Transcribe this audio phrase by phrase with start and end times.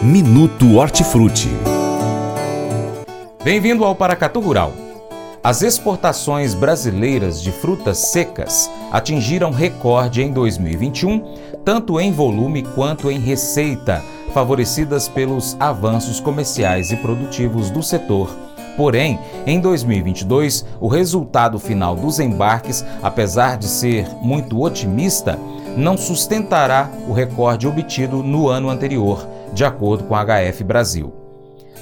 [0.00, 1.48] Minuto Hortifruti.
[3.42, 4.72] Bem-vindo ao Paracatu Rural.
[5.42, 11.20] As exportações brasileiras de frutas secas atingiram recorde em 2021,
[11.64, 14.00] tanto em volume quanto em receita,
[14.32, 18.30] favorecidas pelos avanços comerciais e produtivos do setor.
[18.76, 25.36] Porém, em 2022, o resultado final dos embarques, apesar de ser muito otimista,
[25.76, 31.12] não sustentará o recorde obtido no ano anterior, de acordo com a HF Brasil.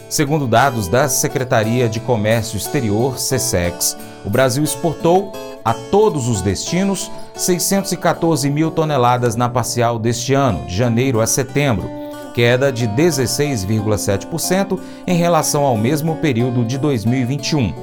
[0.08, 5.32] Segundo dados da Secretaria de Comércio Exterior, SESEX, o Brasil exportou
[5.64, 11.90] a todos os destinos 614 mil toneladas na parcial deste ano, de janeiro a setembro,
[12.34, 17.74] queda de 16,7% em relação ao mesmo período de 2021.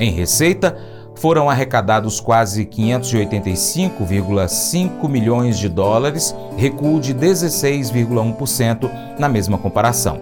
[0.00, 0.74] Em receita,
[1.18, 10.20] foram arrecadados quase 585,5 milhões de dólares, recuo de 16,1% na mesma comparação.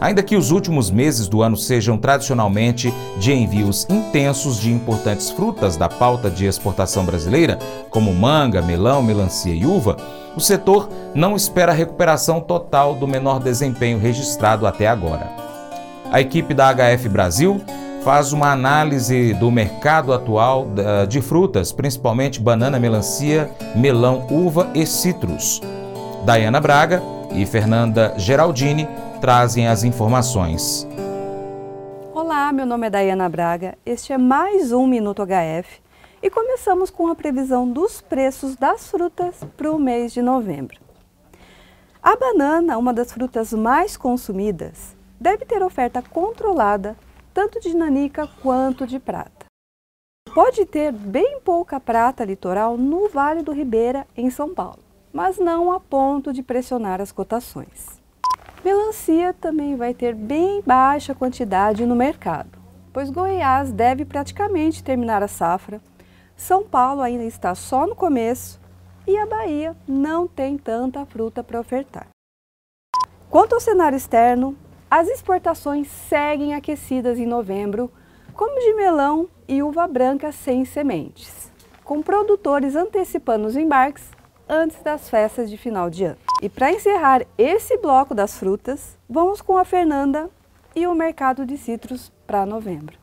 [0.00, 5.78] Ainda que os últimos meses do ano sejam tradicionalmente de envios intensos de importantes frutas
[5.78, 9.96] da pauta de exportação brasileira, como manga, melão, melancia e uva,
[10.36, 15.26] o setor não espera a recuperação total do menor desempenho registrado até agora.
[16.10, 17.62] A equipe da HF Brasil
[18.04, 20.66] faz uma análise do mercado atual
[21.08, 25.62] de frutas, principalmente banana, melancia, melão, uva e citros.
[26.22, 28.86] Dayana Braga e Fernanda Geraldini
[29.22, 30.86] trazem as informações.
[32.12, 33.78] Olá, meu nome é Dayana Braga.
[33.86, 35.80] Este é mais um Minuto HF
[36.22, 40.78] e começamos com a previsão dos preços das frutas para o mês de novembro.
[42.02, 46.96] A banana, uma das frutas mais consumidas, deve ter oferta controlada
[47.34, 49.46] tanto de nanica quanto de prata.
[50.32, 54.78] Pode ter bem pouca prata litoral no Vale do Ribeira, em São Paulo,
[55.12, 58.00] mas não a ponto de pressionar as cotações.
[58.64, 62.56] Melancia também vai ter bem baixa quantidade no mercado,
[62.92, 65.80] pois Goiás deve praticamente terminar a safra,
[66.36, 68.60] São Paulo ainda está só no começo
[69.06, 72.06] e a Bahia não tem tanta fruta para ofertar.
[73.28, 74.56] Quanto ao cenário externo,
[74.90, 77.90] as exportações seguem aquecidas em novembro,
[78.32, 81.50] como de melão e uva branca sem sementes,
[81.82, 84.10] com produtores antecipando os embarques
[84.48, 86.18] antes das festas de final de ano.
[86.42, 90.28] E para encerrar esse bloco das frutas, vamos com a Fernanda
[90.76, 92.98] e o mercado de citros para novembro.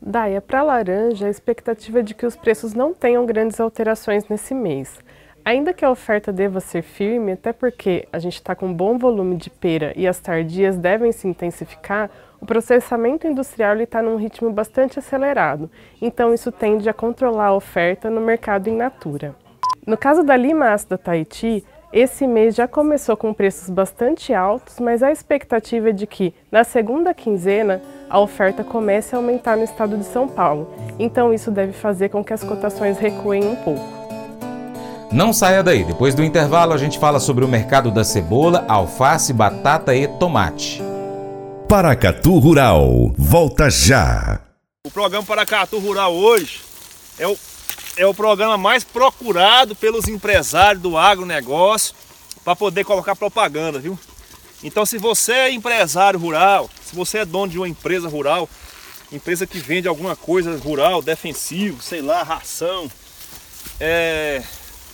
[0.00, 4.54] Daia, para laranja, a expectativa é de que os preços não tenham grandes alterações nesse
[4.54, 4.98] mês.
[5.46, 8.98] Ainda que a oferta deva ser firme, até porque a gente está com um bom
[8.98, 14.50] volume de pera e as tardias devem se intensificar, o processamento industrial está num ritmo
[14.50, 15.70] bastante acelerado,
[16.02, 19.36] então isso tende a controlar a oferta no mercado in natura.
[19.86, 25.00] No caso da lima ácida Tahiti, esse mês já começou com preços bastante altos, mas
[25.00, 27.80] a expectativa é de que, na segunda quinzena,
[28.10, 32.24] a oferta comece a aumentar no estado de São Paulo, então isso deve fazer com
[32.24, 33.95] que as cotações recuem um pouco.
[35.12, 39.32] Não saia daí, depois do intervalo a gente fala sobre o mercado da cebola, alface,
[39.32, 40.82] batata e tomate.
[41.68, 44.40] Paracatu Rural, volta já.
[44.84, 46.60] O programa Paracatu Rural hoje
[47.18, 47.38] é o,
[47.96, 51.94] é o programa mais procurado pelos empresários do agronegócio
[52.44, 53.96] para poder colocar propaganda, viu?
[54.62, 58.48] Então se você é empresário rural, se você é dono de uma empresa rural,
[59.12, 62.90] empresa que vende alguma coisa rural, defensivo, sei lá, ração,
[63.78, 64.42] é,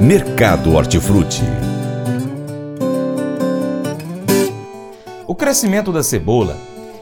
[0.00, 1.42] Mercado Hortifruti.
[5.26, 6.56] O crescimento da cebola,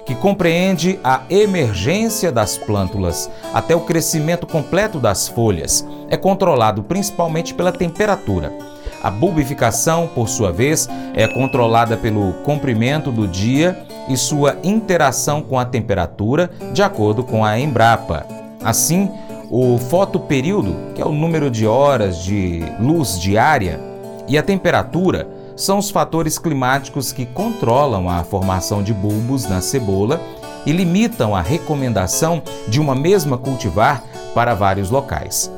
[0.05, 7.55] que compreende a emergência das plântulas até o crescimento completo das folhas, é controlado principalmente
[7.55, 8.53] pela temperatura.
[9.01, 15.57] A bulbificação, por sua vez, é controlada pelo comprimento do dia e sua interação com
[15.57, 18.27] a temperatura, de acordo com a Embrapa.
[18.61, 19.09] Assim,
[19.51, 23.81] o fotoperíodo, que é o número de horas de luz diária,
[24.27, 30.21] e a temperatura são os fatores climáticos que controlam a formação de bulbos na cebola
[30.67, 34.05] e limitam a recomendação de uma mesma cultivar
[34.35, 35.51] para vários locais.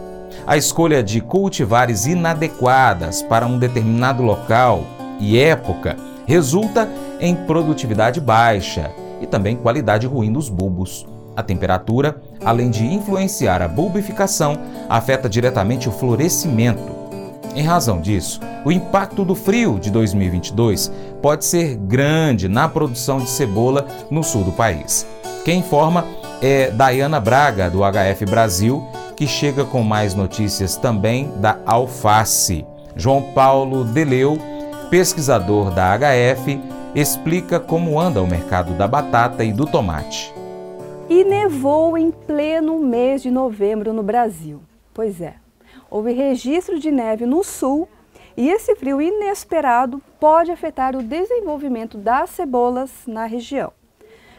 [0.46, 4.84] A escolha de cultivares inadequadas para um determinado local
[5.18, 5.96] e época
[6.26, 6.88] resulta
[7.20, 8.90] em produtividade baixa
[9.20, 11.06] e também qualidade ruim dos bulbos.
[11.36, 14.56] A temperatura, além de influenciar a bulbificação,
[14.88, 17.00] afeta diretamente o florescimento.
[17.54, 23.28] Em razão disso, o impacto do frio de 2022 pode ser grande na produção de
[23.28, 25.06] cebola no sul do país.
[25.44, 26.04] Quem informa
[26.42, 28.86] é Dayana Braga, do HF Brasil,
[29.16, 32.64] que chega com mais notícias também da alface.
[32.94, 34.38] João Paulo Deleu,
[34.90, 36.60] pesquisador da HF,
[36.94, 40.32] explica como anda o mercado da batata e do tomate.
[41.12, 44.62] E nevou em pleno mês de novembro no Brasil.
[44.94, 45.34] Pois é,
[45.90, 47.88] houve registro de neve no sul
[48.36, 53.72] e esse frio inesperado pode afetar o desenvolvimento das cebolas na região,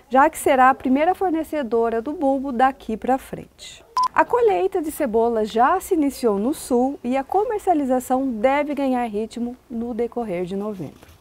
[0.09, 3.83] já que será a primeira fornecedora do bulbo daqui para frente.
[4.15, 9.57] A colheita de cebola já se iniciou no sul e a comercialização deve ganhar ritmo
[9.69, 11.11] no decorrer de novembro.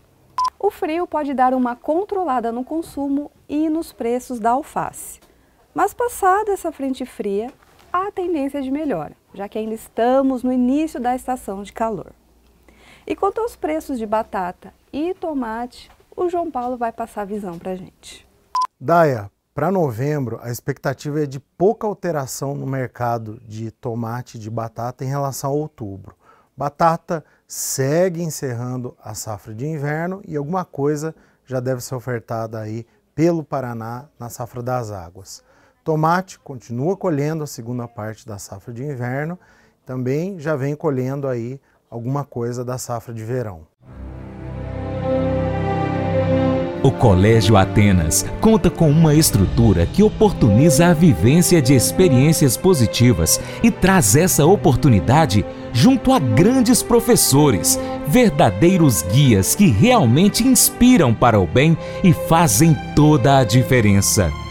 [0.61, 5.19] O frio pode dar uma controlada no consumo e nos preços da alface.
[5.75, 7.53] Mas passada essa frente fria,
[7.93, 12.13] há tendência de melhora, já que ainda estamos no início da estação de calor.
[13.07, 17.59] E quanto aos preços de batata e tomate, o João Paulo vai passar a visão
[17.59, 18.27] para a gente.
[18.81, 24.51] Daia, para novembro, a expectativa é de pouca alteração no mercado de tomate e de
[24.51, 26.17] batata em relação a outubro.
[26.57, 31.15] Batata segue encerrando a safra de inverno e alguma coisa
[31.45, 35.45] já deve ser ofertada aí pelo Paraná na safra das águas.
[35.83, 39.39] Tomate continua colhendo a segunda parte da safra de inverno,
[39.85, 41.61] também já vem colhendo aí
[41.91, 43.67] alguma coisa da safra de verão.
[46.83, 53.71] O Colégio Atenas conta com uma estrutura que oportuniza a vivência de experiências positivas e
[53.71, 55.45] traz essa oportunidade
[55.75, 63.39] junto a grandes professores, verdadeiros guias que realmente inspiram para o bem e fazem toda
[63.39, 64.31] a diferença.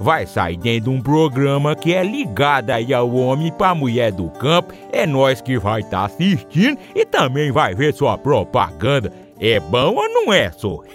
[0.00, 4.30] vai sair dentro de um programa que é ligado aí ao homem para mulher do
[4.30, 4.72] campo.
[4.90, 9.12] É nós que vai estar tá assistindo e também vai ver sua propaganda.
[9.38, 10.80] É bom ou não é, só?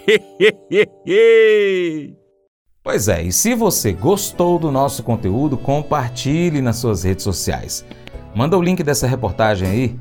[2.82, 7.84] Pois é, e se você gostou do nosso conteúdo, compartilhe nas suas redes sociais.
[8.32, 9.96] Manda o link dessa reportagem aí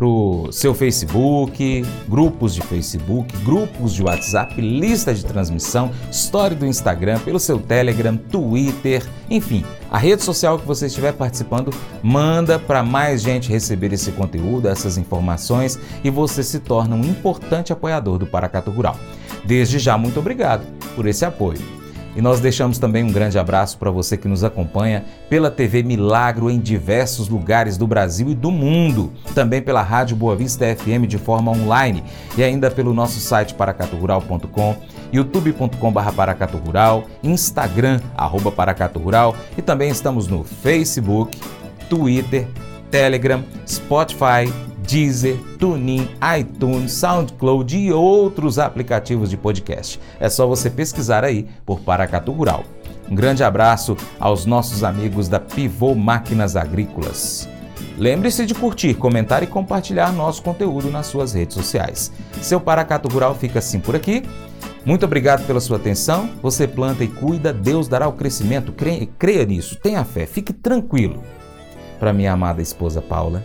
[0.00, 7.18] pro seu Facebook, grupos de Facebook, grupos de WhatsApp, lista de transmissão, história do Instagram,
[7.18, 11.70] pelo seu Telegram, Twitter, enfim, a rede social que você estiver participando,
[12.02, 17.70] manda para mais gente receber esse conteúdo, essas informações e você se torna um importante
[17.70, 18.96] apoiador do Paracato Rural.
[19.44, 20.64] Desde já, muito obrigado
[20.96, 21.79] por esse apoio.
[22.20, 26.50] E nós deixamos também um grande abraço para você que nos acompanha pela TV Milagro
[26.50, 31.16] em diversos lugares do Brasil e do mundo, também pela Rádio Boa Vista FM de
[31.16, 32.04] forma online.
[32.36, 34.76] E ainda pelo nosso site paracaturural.com,
[35.10, 39.34] youtube.com.br paracaturural, Instagram, arroba paracaturural.
[39.56, 41.38] E também estamos no Facebook,
[41.88, 42.46] Twitter,
[42.90, 44.52] Telegram, Spotify,
[44.90, 50.00] Deezer, TuneIn, iTunes, SoundCloud e outros aplicativos de podcast.
[50.18, 52.64] É só você pesquisar aí por Paracatu Rural.
[53.08, 57.48] Um grande abraço aos nossos amigos da Pivô Máquinas Agrícolas.
[57.96, 62.10] Lembre-se de curtir, comentar e compartilhar nosso conteúdo nas suas redes sociais.
[62.42, 64.24] Seu Paracato Rural fica assim por aqui.
[64.84, 66.28] Muito obrigado pela sua atenção.
[66.42, 68.72] Você planta e cuida, Deus dará o crescimento.
[68.72, 71.22] Creia, creia nisso, tenha fé, fique tranquilo.
[72.00, 73.44] Para minha amada esposa Paula,